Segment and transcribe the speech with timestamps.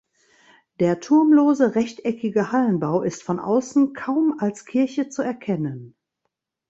[0.79, 5.95] Der turmlose rechteckige Hallenbau ist von außen kaum als Kirche zu erkennen.